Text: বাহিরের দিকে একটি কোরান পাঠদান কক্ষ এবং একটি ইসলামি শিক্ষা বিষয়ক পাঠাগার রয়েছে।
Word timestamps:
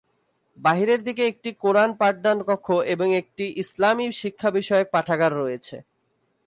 বাহিরের 0.57 1.01
দিকে 1.03 1.23
একটি 1.27 1.49
কোরান 1.63 1.89
পাঠদান 1.97 2.37
কক্ষ 2.47 2.67
এবং 2.93 3.07
একটি 3.21 3.45
ইসলামি 3.63 4.05
শিক্ষা 4.21 4.49
বিষয়ক 4.57 4.87
পাঠাগার 4.95 5.31
রয়েছে। 5.35 5.75